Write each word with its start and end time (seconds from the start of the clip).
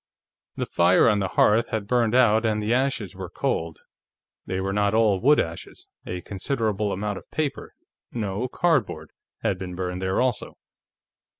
The 0.55 0.65
fire 0.65 1.07
on 1.07 1.19
the 1.19 1.27
hearth 1.27 1.67
had 1.69 1.85
burned 1.85 2.15
out 2.15 2.43
and 2.43 2.59
the 2.59 2.73
ashes 2.73 3.15
were 3.15 3.29
cold. 3.29 3.81
They 4.47 4.59
were 4.59 4.73
not 4.73 4.95
all 4.95 5.19
wood 5.19 5.39
ashes; 5.39 5.89
a 6.07 6.21
considerable 6.21 6.91
amount 6.91 7.19
of 7.19 7.29
paper 7.29 7.75
no, 8.11 8.47
cardboard 8.47 9.11
had 9.43 9.59
been 9.59 9.75
burned 9.75 10.01
there 10.01 10.19
also. 10.19 10.57